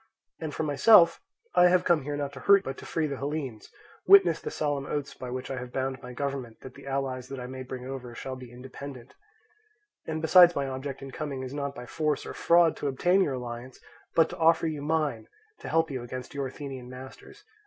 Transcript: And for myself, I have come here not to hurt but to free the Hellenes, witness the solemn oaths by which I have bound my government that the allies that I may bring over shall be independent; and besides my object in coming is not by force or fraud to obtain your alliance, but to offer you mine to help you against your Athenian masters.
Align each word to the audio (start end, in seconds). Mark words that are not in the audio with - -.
And 0.39 0.51
for 0.51 0.63
myself, 0.63 1.21
I 1.53 1.67
have 1.67 1.83
come 1.83 2.01
here 2.01 2.17
not 2.17 2.33
to 2.33 2.39
hurt 2.39 2.63
but 2.63 2.75
to 2.79 2.87
free 2.87 3.05
the 3.05 3.17
Hellenes, 3.17 3.69
witness 4.07 4.41
the 4.41 4.49
solemn 4.49 4.87
oaths 4.87 5.13
by 5.13 5.29
which 5.29 5.51
I 5.51 5.59
have 5.59 5.71
bound 5.71 6.01
my 6.01 6.11
government 6.11 6.61
that 6.61 6.73
the 6.73 6.87
allies 6.87 7.27
that 7.27 7.39
I 7.39 7.45
may 7.45 7.61
bring 7.61 7.85
over 7.85 8.15
shall 8.15 8.35
be 8.35 8.51
independent; 8.51 9.13
and 10.07 10.19
besides 10.19 10.55
my 10.55 10.67
object 10.67 11.03
in 11.03 11.11
coming 11.11 11.43
is 11.43 11.53
not 11.53 11.75
by 11.75 11.85
force 11.85 12.25
or 12.25 12.33
fraud 12.33 12.75
to 12.77 12.87
obtain 12.87 13.21
your 13.21 13.35
alliance, 13.35 13.79
but 14.15 14.27
to 14.29 14.37
offer 14.39 14.65
you 14.65 14.81
mine 14.81 15.27
to 15.59 15.69
help 15.69 15.91
you 15.91 16.01
against 16.01 16.33
your 16.33 16.47
Athenian 16.47 16.89
masters. 16.89 17.43